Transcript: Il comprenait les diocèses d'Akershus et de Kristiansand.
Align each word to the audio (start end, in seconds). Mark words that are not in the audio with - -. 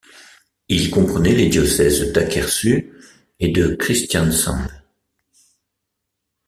Il 0.67 0.89
comprenait 0.89 1.35
les 1.35 1.47
diocèses 1.47 2.11
d'Akershus 2.11 2.91
et 3.39 3.49
de 3.49 3.75
Kristiansand. 3.75 4.65